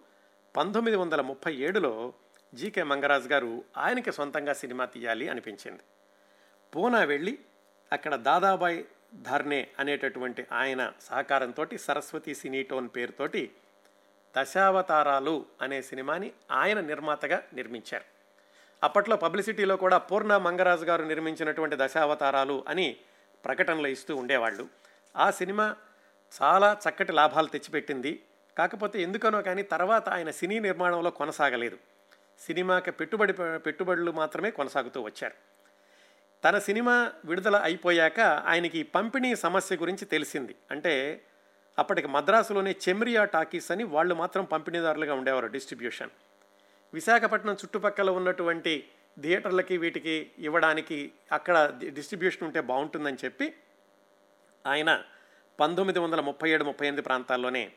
పంతొమ్మిది 0.55 0.97
వందల 0.97 1.21
ముప్పై 1.21 1.53
ఏడులో 1.55 2.13
జీకే 2.53 2.83
మంగరాజు 2.83 3.27
గారు 3.27 3.63
ఆయనకి 3.77 4.11
సొంతంగా 4.11 4.53
సినిమా 4.53 4.85
తీయాలి 4.85 5.29
అనిపించింది. 5.29 5.83
పూనా 6.75 7.03
వెళ్ళి 7.03 7.37
అక్కడ 7.91 8.15
దాదాబాయ్ 8.15 8.83
ధర్నే 9.15 9.67
అనేటటువంటి 9.79 10.45
ఆయన 10.51 10.93
సహకారంతో 11.01 11.67
సరస్వతి 11.77 12.35
సినీటోన్ 12.35 12.89
పేరుతోటి 12.95 13.51
దశావతారాలు 14.37 15.45
అనే 15.61 15.81
సినిమాని 15.81 16.31
ఆయన 16.51 16.79
నిర్మాతగా 16.79 17.43
నిర్మించారు. 17.53 18.05
అప్పట్లో 18.83 19.15
పబ్లిసిటీలో 19.15 19.77
కూడా 19.77 19.97
పూర్ణ 19.97 20.37
మంగరాజు 20.37 20.85
గారు 20.85 21.03
నిర్మించినటువంటి 21.03 21.75
దశావతారాలు 21.79 22.65
అని 22.67 22.97
ప్రకటనలు 23.45 23.87
ఇస్తూ 23.87 24.15
ఉండేవాళ్ళు. 24.15 24.69
ఆ 25.17 25.31
సినిమా 25.31 25.75
చాలా 26.41 26.77
చక్కటి 26.89 27.11
లాభాలు 27.11 27.47
తెచ్చిపెట్టింది. 27.47 28.23
కాకపోతే 28.57 29.01
ఎందుకనో 29.01 29.41
కానీ 29.41 29.61
తర్వాత 29.63 30.09
ఆయన 30.09 30.31
సినీ 30.31 30.59
నిర్మాణంలో 30.59 31.11
కొనసాగలేదు. 31.11 31.77
సినిమాకి 32.39 32.91
పెట్టుబడి 32.91 33.33
పెట్టుబడులు 33.59 34.11
మాత్రమే 34.11 34.51
కొనసాగుతూ 34.51 35.01
వచ్చారు. 35.01 35.33
తన 36.43 36.59
సినిమా 36.59 37.11
విడుదల 37.25 37.55
అయిపోయాక 37.55 38.19
ఆయనకి 38.19 38.83
పంపిణీ 38.83 39.35
సమస్య 39.35 39.75
గురించి 39.75 40.05
తెలిసింది. 40.05 40.55
అంటే 40.71 41.21
అప్పటికి 41.79 42.07
మద్రాసులోనే 42.07 42.75
చెమ్రియా 42.89 43.25
టాకీస్ 43.25 43.71
అని 43.71 43.83
వాళ్ళు 43.83 44.15
మాత్రం 44.15 44.43
పంపిణీదారులుగా 44.43 45.13
ఉండేవారు 45.13 45.47
డిస్ట్రిబ్యూషన్. 45.47 46.09
విశాఖపట్నం 46.93 47.53
చుట్టుపక్కల 47.53 48.09
ఉన్నటువంటి 48.09 48.87
థియేటర్లకి 49.21 49.77
వీటికి 49.77 50.31
ఇవ్వడానికి 50.39 51.11
అక్కడ 51.31 51.79
డిస్ట్రిబ్యూషన్ 51.87 52.43
ఉంటే 52.43 52.61
బాగుంటుందని 52.61 53.17
చెప్పి 53.25 53.53
ఆయన 54.67 55.03
పంతొమ్మిది 55.59 55.99
వందల 55.99 56.21
ముప్పై 56.21 56.49
ఏడు 56.49 56.63
ముప్పై 56.63 56.87
ఎనిమిది 56.87 57.01
ప్రాంతాల్లోనే 57.01 57.71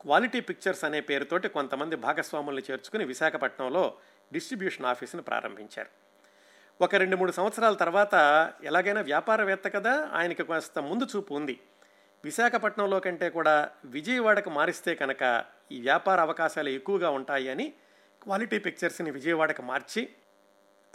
క్వాలిటీ 0.00 0.40
పిక్చర్స్ 0.40 0.84
అనే 0.84 1.00
పేరుతోటి 1.00 1.48
కొంతమంది 1.48 1.96
భాగస్వాములను 1.96 2.58
చేర్చుకుని 2.58 3.04
విశాఖపట్నంలో 3.04 3.94
డిస్ట్రిబ్యూషన్ 4.32 4.86
ఆఫీసును 4.86 5.22
ప్రారంభించారు. 5.22 5.88
ఒక 6.80 6.94
రెండు 6.94 7.16
మూడు 7.16 7.32
సంవత్సరాల 7.32 7.74
తర్వాత 7.74 8.14
ఎలాగైనా 8.64 9.00
వ్యాపారవేత్త 9.00 9.74
కదా 9.74 10.10
ఆయనకి 10.12 10.42
కాస్త 10.42 10.78
ముందు 10.78 11.04
చూపు 11.04 11.34
ఉంది. 11.34 11.60
విశాఖపట్నంలో 12.24 13.00
కంటే 13.00 13.30
కూడా 13.30 13.70
విజయవాడకు 13.84 14.50
మారిస్తే 14.50 14.94
కనుక 14.94 15.44
ఈ 15.72 15.80
వ్యాపార 15.80 16.20
అవకాశాలు 16.20 16.68
ఎక్కువగా 16.68 17.10
ఉంటాయి 17.10 17.48
అని 17.48 17.72
క్వాలిటీ 18.22 18.58
పిక్చర్స్ని 18.58 19.10
విజయవాడకు 19.10 19.62
మార్చి 19.62 20.08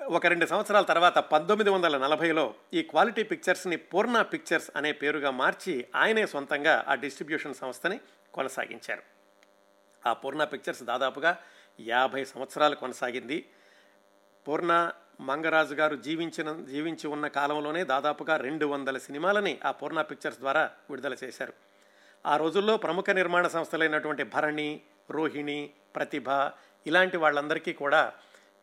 ఒక 0.07 0.25
రెండు 0.25 0.45
సంవత్సరాల 0.45 0.83
తర్వాత 0.83 1.17
పంతొమ్మిది 1.17 1.69
వందల 1.69 1.97
నలభైలో 1.97 2.53
ఈ 2.73 2.81
క్వాలిటీ 2.81 3.23
పిక్చర్స్ని 3.23 3.75
పూర్ణ 3.75 4.21
పిక్చర్స్ 4.21 4.71
అనే 4.75 4.91
పేరుగా 4.91 5.31
మార్చి 5.31 5.87
ఆయనే 5.95 6.25
సొంతంగా 6.25 6.85
ఆ 6.87 6.95
డిస్ట్రిబ్యూషన్ 6.95 7.53
సంస్థని 7.53 7.99
కొనసాగించారు. 8.33 9.01
ఆ 10.05 10.13
పూర్ణ 10.13 10.43
పిక్చర్స్ 10.43 10.83
దాదాపుగా 10.83 11.37
యాభై 11.79 12.23
సంవత్సరాలు 12.23 12.75
కొనసాగింది. 12.75 13.45
పూర్ణ 14.47 14.91
మంగరాజు 15.21 15.73
గారు 15.73 15.95
జీవించిన 15.95 16.63
జీవించి 16.63 17.07
ఉన్న 17.07 17.27
కాలంలోనే 17.27 17.83
దాదాపుగా 17.83 18.37
రెండు 18.37 18.65
వందల 18.65 18.97
సినిమాలని 18.97 19.59
ఆ 19.65 19.71
పూర్ణ 19.71 20.01
పిక్చర్స్ 20.01 20.39
ద్వారా 20.39 20.71
విడుదల 20.89 21.15
చేశారు. 21.23 21.53
ఆ 22.25 22.37
రోజుల్లో 22.37 22.77
ప్రముఖ 22.77 23.09
నిర్మాణ 23.09 23.47
సంస్థలైనటువంటి 23.47 24.23
భరణి 24.23 24.81
రోహిణి 25.09 25.71
ప్రతిభ 25.95 26.29
ఇలాంటి 26.87 27.17
వాళ్ళందరికీ 27.17 27.73
కూడా 27.73 28.13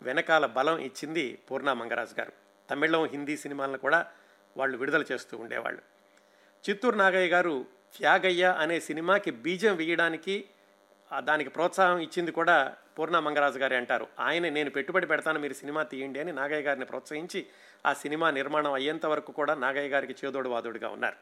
వెనకాల 0.03 0.47
బలం 0.47 0.79
ఇచ్చింది 0.79 1.39
పూర్ణ 1.51 1.73
మంగరాజు 1.73 2.15
గారు. 2.21 2.33
తమిళం 2.71 3.05
హిందీ 3.05 3.37
సినిమాలను 3.37 3.79
కూడా 3.79 4.07
వాళ్ళు 4.57 4.79
విడుదల 4.79 5.05
చేస్తూ 5.13 5.39
ఉండేవాళ్ళు. 5.39 5.83
చిత్తూరు 6.65 6.97
నాగయ్య 6.97 7.29
గారు 7.29 7.67
త్యాగయ్య 7.97 8.57
అనే 8.59 8.81
సినిమాకి 8.81 9.31
బీజం 9.31 9.77
వేయడానికి 9.77 10.45
దానికి 11.23 11.51
ప్రోత్సాహం 11.51 11.99
ఇచ్చింది 11.99 12.33
కూడా 12.33 12.77
పూర్ణ 12.99 13.19
మంగరాజు 13.19 13.59
గారే 13.59 13.77
అంటారు. 13.77 14.07
ఆయన 14.21 14.49
నేను 14.49 14.71
పెట్టుబడి 14.71 15.07
పెడతాను 15.07 15.39
మీరు 15.39 15.55
సినిమా 15.55 15.83
తీయండి 15.83 16.21
అని 16.21 16.33
నాగయ్య 16.33 16.63
గారిని 16.63 16.87
ప్రోత్సహించి 16.87 17.47
ఆ 17.87 17.93
సినిమా 17.93 18.31
నిర్మాణం 18.31 18.73
అయ్యేంత 18.73 19.07
వరకు 19.07 19.33
కూడా 19.33 19.55
నాగయ్య 19.55 19.89
గారికి 19.89 20.15
చేదోడు 20.25 20.49
వాదోడుగా 20.49 20.89
ఉన్నారు. 20.89 21.17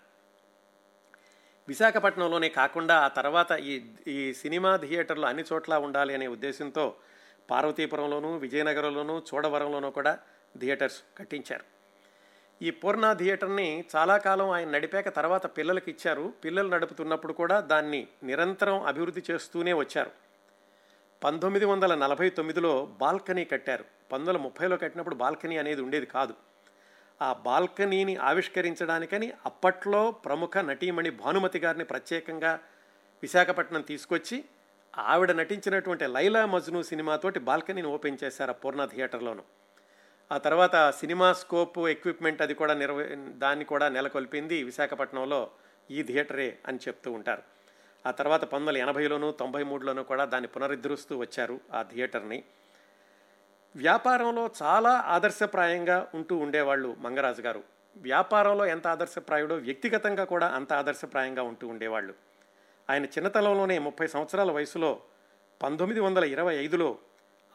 విశాఖపట్నంలోనే 1.68 2.48
కాకుండా 2.48 2.94
ఆ 2.96 3.08
తర్వాత 3.08 3.52
ఈ 3.52 3.86
ఈ 4.06 4.34
సినిమా 4.34 4.76
థియేటర్లు 4.76 5.26
అన్ని 5.26 5.44
చోట్ల 5.52 5.74
ఉండాలి 5.74 6.14
అనే 6.14 6.26
ఉద్దేశంతో 6.26 6.94
పార్వతీపురంలోనూ 7.50 8.36
విజయనగరంలోనూ 8.36 9.22
చోడవరంలోనూ 9.34 9.90
కూడా 9.90 10.18
థియేటర్స్ 10.58 11.02
కట్టించారు. 11.18 11.64
ఈ 12.62 12.70
పూర్ణ 12.70 13.12
థియేటర్ని 13.12 13.84
చాలా 13.96 14.16
కాలం 14.16 14.50
ఆయన 14.50 14.70
నడిపాక 14.70 15.08
తర్వాత 15.08 15.46
పిల్లలకి 15.56 15.90
ఇచ్చారు. 15.90 16.32
పిల్లలు 16.44 16.68
నడుపుతున్నప్పుడు 16.68 17.32
కూడా 17.32 17.60
దాన్ని 17.60 18.08
నిరంతరం 18.22 18.82
అభివృద్ధి 18.82 19.22
చేస్తూనే 19.30 19.72
వచ్చారు. 19.72 20.10
పంతొమ్మిది 21.24 21.64
వందల 21.64 21.94
నలభై 21.94 22.30
తొమ్మిదిలో 22.30 22.86
బాల్కనీ 22.86 23.44
కట్టారు. 23.44 23.82
పంతొమ్మిది 23.82 24.30
వందల 24.30 24.42
ముప్పైలో 24.42 24.76
కట్టినప్పుడు 24.76 25.14
బాల్కనీ 25.14 25.56
అనేది 25.56 25.82
ఉండేది 25.82 26.06
కాదు. 26.06 26.34
ఆ 27.22 27.32
బాల్కనీని 27.32 28.16
ఆవిష్కరించడానికని 28.16 29.32
అప్పట్లో 29.46 30.10
ప్రముఖ 30.10 30.58
నటీమణి 30.58 31.10
భానుమతి 31.10 31.58
గారిని 31.58 31.84
ప్రత్యేకంగా 31.84 32.60
విశాఖపట్నం 33.22 33.80
తీసుకొచ్చి 33.80 34.44
ఆవిడ 34.98 35.32
నటించినటువంటి 35.32 36.06
లైలా 36.06 36.46
మజ్ను 36.46 36.82
సినిమాతోటి 36.82 37.38
బాల్కనీని 37.38 37.88
ఓపెన్ 37.88 38.18
చేశారు 38.24 38.50
ఆ 38.50 38.54
పూర్ణ 38.54 38.84
థియేటర్లోను. 38.84 39.42
ఆ 40.32 40.38
తర్వాత 40.38 40.90
సినిమా 40.90 41.32
స్కోప్ 41.32 41.78
ఎక్విప్మెంట్ 41.78 42.42
అది 42.42 42.54
కూడా 42.54 42.74
నిర్వ 42.74 43.04
దాన్ని 43.38 43.64
కూడా 43.64 43.88
నెలకొల్పింది 43.88 44.62
విశాఖపట్నంలో 44.62 45.50
ఈ 45.90 46.02
థియేటరే 46.02 46.58
అని 46.66 46.78
చెప్తూ 46.88 47.12
ఉంటారు. 47.12 47.42
ఆ 48.06 48.10
తర్వాత 48.10 48.40
పంతొమ్మిది 48.40 48.80
వందల 48.80 48.90
ఎనభైలోనూ 48.90 49.30
తొంభై 49.30 49.62
మూడులోనూ 49.62 50.02
కూడా 50.02 50.24
దాన్ని 50.24 50.48
పునరుద్ధరిస్తూ 50.48 51.18
వచ్చారు 51.18 51.60
ఆ 51.74 51.82
థియేటర్ని. 51.82 52.44
వ్యాపారంలో 53.76 54.50
చాలా 54.62 54.90
ఆదర్శప్రాయంగా 54.90 56.08
ఉంటూ 56.14 56.36
ఉండేవాళ్ళు 56.36 56.96
మంగరాజు 56.98 57.42
గారు. 57.42 57.62
వ్యాపారంలో 57.96 58.66
ఎంత 58.66 58.86
ఆదర్శప్రాయుడో 58.86 59.54
వ్యక్తిగతంగా 59.54 60.24
కూడా 60.24 60.46
అంత 60.48 60.72
ఆదర్శప్రాయంగా 60.72 61.42
ఉంటూ 61.42 61.68
ఉండేవాళ్ళు. 61.68 62.14
ఆయన 62.90 63.04
చిన్నతనంలోనే 63.04 63.78
ముప్పై 63.78 64.06
సంవత్సరాల 64.06 64.50
వయసులో 64.50 65.00
పంతొమ్మిది 65.62 66.00
వందల 66.00 66.24
ఇరవై 66.24 66.54
ఐదులో 66.56 66.98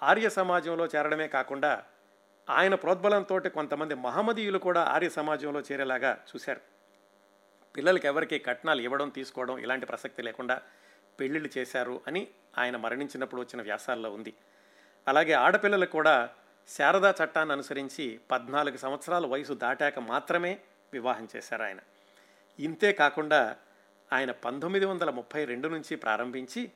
ఆర్య 0.04 0.30
సమాజంలో 0.30 0.86
చేరడమే 0.86 1.28
కాకుండా 1.28 1.84
ఆయన 2.50 2.76
ప్రోద్బలంతో 2.76 3.40
కొంతమంది 3.40 3.94
మహమ్మదీయులు 3.94 4.58
కూడా 4.58 4.84
ఆర్య 4.84 5.10
సమాజంలో 5.10 5.60
చేరేలాగా 5.60 6.24
చూశారు. 6.36 6.62
పిల్లలకి 7.78 8.08
ఎవరికి 8.08 8.40
కట్నాలు 8.40 8.82
ఇవ్వడం 8.82 9.10
తీసుకోవడం 9.10 9.58
ఇలాంటి 9.58 9.86
ప్రసక్తి 9.86 10.22
లేకుండా 10.22 10.62
పెళ్ళిళ్ళు 11.20 11.50
చేశారు 11.58 12.02
అని 12.08 12.28
ఆయన 12.58 12.78
మరణించినప్పుడు 12.78 13.42
వచ్చిన 13.42 13.62
వ్యాసాల్లో 13.62 14.12
ఉంది. 14.12 14.34
అలాగే 15.08 15.34
ఆడపిల్లలకు 15.34 15.92
కూడా 15.92 16.30
శారదా 16.68 17.16
చట్టాన్ని 17.24 17.54
అనుసరించి 17.54 18.20
పద్నాలుగు 18.32 18.78
సంవత్సరాల 18.78 19.26
వయసు 19.26 19.54
దాటాక 19.54 20.00
మాత్రమే 20.00 20.60
వివాహం 20.94 21.28
చేశారు 21.36 21.64
ఆయన. 21.64 21.80
ఇంతే 22.60 22.92
కాకుండా 22.92 23.56
ఆయన 24.14 24.32
పంతొమ్మిది 24.32 24.86
వందల 24.86 25.10
ముప్పై 25.10 25.46
రెండు 25.46 25.68
నుంచి 25.68 25.96
ప్రారంభించి 25.96 26.70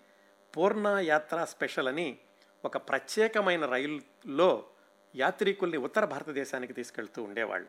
పూర్ణ 0.55 0.97
యాత్ర 1.01 1.45
స్పెషల్ 1.45 1.87
అని 1.87 2.17
ఒక 2.65 2.77
ప్రత్యేకమైన 2.77 3.65
రైలులో 3.65 4.63
యాత్రికుల్ని 5.15 5.77
ఉత్తర 5.77 6.05
భారతదేశానికి 6.05 6.73
తీసుకెళ్తూ 6.73 7.23
ఉండేవాళ్ళు. 7.23 7.67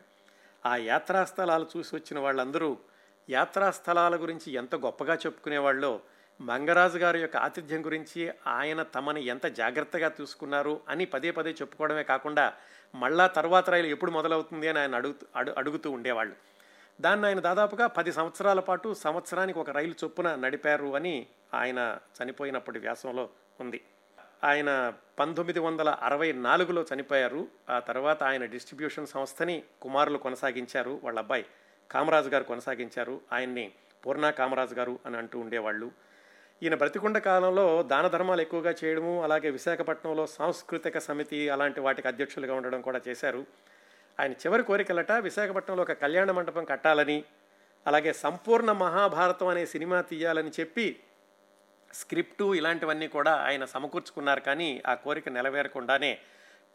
ఆ 0.65 0.75
యాత్రా 0.75 1.25
స్థలాలు 1.25 1.65
చూసి 1.77 1.95
వచ్చిన 1.95 2.19
వాళ్ళందరూ 2.19 2.77
యాత్రా 3.29 3.71
స్థలాల 3.71 4.21
గురించి 4.21 4.53
ఎంత 4.53 4.75
గొప్పగా 4.75 5.13
చెప్పుకునేవాళ్ళో 5.13 6.01
మంగరాజు 6.41 6.97
గారి 6.97 7.21
యొక్క 7.21 7.37
ఆతిథ్యం 7.37 7.85
గురించి 7.85 8.31
ఆయన 8.47 8.83
తమని 8.83 9.25
ఎంత 9.25 9.45
జాగ్రత్తగా 9.45 10.11
చూసుకున్నారు 10.21 10.81
అని 10.89 11.05
పదే 11.05 11.31
పదే 11.31 11.51
చెప్పుకోవడమే 11.51 12.03
కాకుండా 12.03 12.53
మళ్ళా 12.95 13.27
తర్వాత 13.27 13.69
రైలు 13.69 13.87
ఎప్పుడు 13.87 14.11
మొదలవుతుంది 14.11 14.67
అని 14.67 14.79
ఆయన 14.79 14.95
అడుగుతూ 14.95 15.27
అడు 15.35 15.51
అడుగుతూ 15.51 15.91
ఉండేవాళ్ళు. 15.91 16.35
దాన్ని 17.01 17.25
ఆయన 17.25 17.39
దాదాపుగా 17.39 17.87
పది 17.87 18.11
సంవత్సరాల 18.11 18.59
పాటు 18.59 18.93
సంవత్సరానికి 18.93 19.59
ఒక 19.59 19.69
రైలు 19.69 19.95
చొప్పున 20.03 20.35
నడిపారు 20.35 20.95
అని 20.95 21.27
ఆయన 21.53 21.97
చనిపోయినప్పటి 22.23 22.79
వ్యాసంలో 22.79 23.29
ఉంది. 23.61 23.81
ఆయన 24.43 24.93
పంతొమ్మిది 25.19 25.59
వందల 25.59 25.89
అరవై 25.89 26.31
నాలుగులో 26.31 26.85
చనిపోయారు. 26.93 27.47
ఆ 27.69 27.79
తర్వాత 27.79 28.23
ఆయన 28.23 28.45
డిస్ట్రిబ్యూషన్ 28.45 29.07
సంస్థని 29.07 29.63
కుమారులు 29.81 30.17
కొనసాగించారు. 30.17 30.99
వాళ్ళ 31.03 31.19
అబ్బాయి 31.19 31.45
కామరాజు 31.91 32.29
గారు 32.29 32.43
కొనసాగించారు. 32.43 33.21
ఆయన్ని 33.33 33.71
పూర్ణ 34.05 34.29
కామరాజు 34.29 34.75
గారు 34.75 34.99
అని 35.05 35.17
అంటూ 35.17 35.39
ఉండేవాళ్ళు. 35.39 35.91
ఈయన 36.63 36.75
బ్రతికుండ 36.75 37.17
కాలంలో 37.17 37.83
దాన 37.83 38.07
ధర్మాలు 38.07 38.41
ఎక్కువగా 38.41 38.75
చేయడము 38.83 39.23
అలాగే 39.23 39.49
విశాఖపట్నంలో 39.49 40.27
సాంస్కృతిక 40.27 40.97
సమితి 40.97 41.49
అలాంటి 41.49 41.79
వాటికి 41.79 42.07
అధ్యక్షులుగా 42.07 42.53
ఉండడం 42.53 42.81
కూడా 42.81 43.01
చేశారు. 43.07 43.45
ఆయన 44.19 44.31
చివరి 44.31 44.63
కోరికలట 44.63 45.11
విశాఖపట్నంలో 45.11 45.83
ఒక 45.83 45.91
కళ్యాణ 45.91 46.31
మండపం 46.31 46.65
కట్టాలని 46.65 47.23
అలాగే 47.87 48.13
సంపూర్ణ 48.13 48.71
మహాభారతం 48.71 49.47
అనే 49.47 49.65
సినిమా 49.65 50.01
తీయాలని 50.01 50.51
చెప్పి 50.59 50.99
స్క్రిప్టు 51.93 52.55
ఇలాంటివన్నీ 52.55 53.07
కూడా 53.07 53.33
ఆయన 53.33 53.65
సమకూర్చుకున్నారు. 53.65 54.39
కానీ 54.39 54.81
ఆ 54.87 54.93
కోరిక 54.93 55.29
నెరవేరకుండానే 55.29 56.19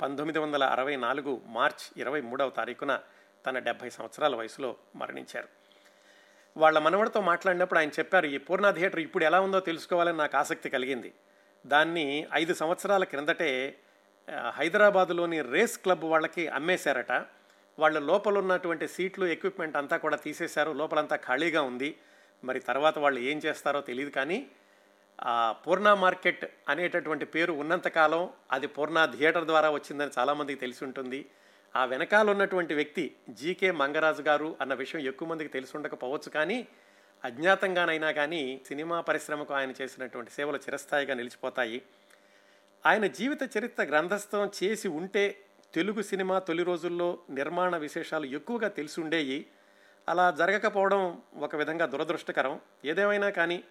పంతొమ్మిది 0.02 0.38
వందల 0.38 0.64
అరవై 0.64 0.96
నాలుగు 0.96 1.42
మార్చ్ 1.46 2.00
ఇరవై 2.00 2.20
మూడవ 2.20 2.50
తారీఖున 2.50 3.00
తన 3.46 3.58
డెబ్భై 3.58 3.90
సంవత్సరాల 3.90 4.36
వయసులో 4.36 4.76
మరణించారు. 4.96 5.48
వాళ్ళ 6.56 6.78
మనవడితో 6.78 7.20
మాట్లాడినప్పుడు 7.20 7.78
ఆయన 7.78 7.88
చెప్పారు 7.88 8.26
ఈ 8.26 8.38
పూర్ణ 8.38 8.70
థియేటర్ 8.70 9.00
ఇప్పుడు 9.00 9.24
ఎలా 9.24 9.40
ఉందో 9.40 9.60
తెలుసుకోవాలని 9.60 10.18
నాకు 10.18 10.36
ఆసక్తి 10.36 10.70
కలిగింది. 10.70 11.14
దాన్ని 11.66 12.26
ఐదు 12.34 12.54
సంవత్సరాల 12.54 13.04
క్రిందటే 13.04 13.80
హైదరాబాదులోని 14.30 15.42
రేస్ 15.42 15.78
క్లబ్ 15.78 16.04
వాళ్ళకి 16.04 16.48
అమ్మేశారట. 16.48 17.12
వాళ్ళ 17.78 17.98
లోపల 17.98 18.38
ఉన్నటువంటి 18.38 18.88
సీట్లు 18.88 19.26
ఎక్విప్మెంట్ 19.26 19.76
అంతా 19.76 19.96
కూడా 19.96 20.16
తీసేశారు. 20.16 20.72
లోపలంతా 20.72 21.16
ఖాళీగా 21.16 21.62
ఉంది. 21.62 21.96
మరి 22.44 22.60
తర్వాత 22.60 22.98
వాళ్ళు 22.98 23.20
ఏం 23.20 23.38
చేస్తారో 23.38 23.80
తెలియదు 23.80 24.10
కానీ 24.10 24.46
ఆ 25.22 25.52
పూర్ణ 25.52 25.92
మార్కెట్ 25.94 26.44
అనేటటువంటి 26.68 27.24
పేరు 27.24 27.52
ఉన్నంతకాలం 27.52 28.30
అది 28.52 28.66
పూర్ణ 28.66 29.04
థియేటర్ 29.04 29.44
ద్వారా 29.44 29.70
వచ్చిందని 29.70 30.10
చాలామందికి 30.18 30.60
తెలిసి 30.60 30.84
ఉంటుంది. 30.84 31.26
ఆ 31.76 31.84
వెనకాల 31.84 32.30
ఉన్నటువంటి 32.30 32.74
వ్యక్తి 32.74 33.16
జీకే 33.30 33.70
మంగరాజు 33.70 34.22
గారు 34.22 34.56
అన్న 34.60 34.74
విషయం 34.74 35.02
ఎక్కువ 35.02 35.28
మందికి 35.28 35.50
తెలిసి 35.50 35.76
ఉండకపోవచ్చు 35.76 36.30
కానీ 36.30 36.66
అజ్ఞాతంగానైనా 37.24 38.12
కానీ 38.12 38.60
సినిమా 38.66 39.00
పరిశ్రమకు 39.00 39.54
ఆయన 39.54 39.72
చేసినటువంటి 39.82 40.30
సేవలు 40.30 40.56
చిరస్థాయిగా 40.56 41.14
నిలిచిపోతాయి. 41.14 41.82
ఆయన 42.86 43.06
జీవిత 43.06 43.58
చరిత్ర 43.58 43.82
గ్రంథస్థం 43.82 44.50
చేసి 44.62 44.88
ఉంటే 44.88 45.44
తెలుగు 45.74 46.02
సినిమా 46.02 46.38
తొలి 46.38 46.62
రోజుల్లో 46.62 47.18
నిర్మాణ 47.30 47.76
విశేషాలు 47.76 48.26
ఎక్కువగా 48.26 48.68
తెలిసి 48.68 49.00
ఉండేవి 49.00 49.46
అలా 50.08 50.30
జరగకపోవడం 50.30 51.22
ఒక 51.34 51.56
విధంగా 51.56 51.86
దురదృష్టకరం. 51.86 52.60
ఏదేమైనా 52.84 53.30
కానీ 53.30 53.64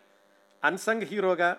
అన్సంగ్ 0.63 1.03
హీరోగా 1.03 1.57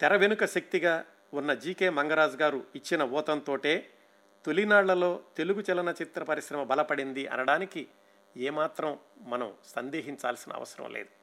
తెర 0.00 0.16
వెనుక 0.16 0.44
శక్తిగా 0.44 1.04
ఉన్న 1.34 1.54
జీకే 1.54 1.90
మంగరాజ్ 1.90 2.36
గారు 2.36 2.64
ఇచ్చిన 2.76 3.02
ఓతంతోటే 3.02 3.88
తొలినాళ్ళలో 4.44 5.20
తెలుగు 5.36 5.64
చలనచిత్ర 5.70 6.22
పరిశ్రమ 6.22 6.62
బలపడింది 6.62 7.26
అనడానికి 7.26 7.88
ఏమాత్రం 8.36 8.98
మనం 9.20 9.54
సందేహించాల్సిన 9.64 10.52
అవసరం 10.52 10.92
లేదు. 10.92 11.21